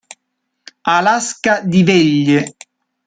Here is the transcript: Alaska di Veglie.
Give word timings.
Alaska 0.95 1.59
di 1.61 1.83
Veglie. 1.83 2.55